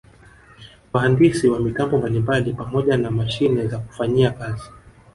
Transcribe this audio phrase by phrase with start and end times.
[0.93, 4.69] Wahandisi wa mitambo mbalimbali pamoja na mashine za kufanyia kazi